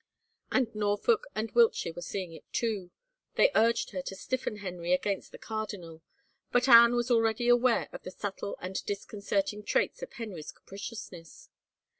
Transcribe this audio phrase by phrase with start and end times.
[0.51, 2.89] And Norfolk and Wiltshire were seeing it, too.
[3.35, 6.01] They urged her to stiffen Henry against the cardinal.
[6.51, 11.49] But Anne was already aware of the subtle and disconcert ing traits of Henry's capriciousness.